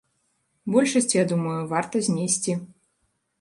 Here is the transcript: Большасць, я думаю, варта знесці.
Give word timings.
Большасць, 0.75 1.13
я 1.17 1.25
думаю, 1.33 1.59
варта 1.75 2.03
знесці. 2.09 2.57